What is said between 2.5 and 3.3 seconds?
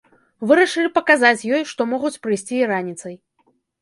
і раніцай.